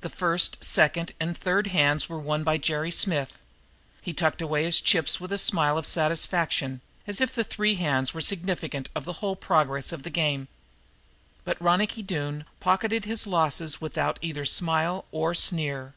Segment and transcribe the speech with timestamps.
[0.00, 3.36] The first, second, and third hands were won by Jerry Smith.
[4.00, 8.14] He tucked away his chips with a smile of satisfaction, as if the three hands
[8.14, 10.48] were significant of the whole progress of the game.
[11.44, 15.92] But Ronicky Doone pocketed his losses without either smile or sneer.